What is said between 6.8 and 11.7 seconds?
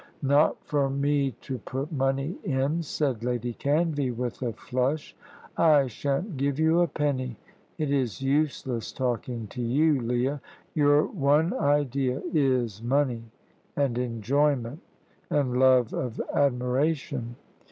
a penny. It is useless talking to you, Leah; your one